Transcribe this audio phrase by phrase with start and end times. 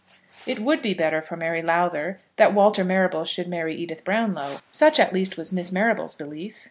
[0.47, 4.57] It would be better for Mary Lowther that Walter Marrable should marry Edith Brownlow.
[4.71, 6.59] Such, at least, was Miss Marrable's belief.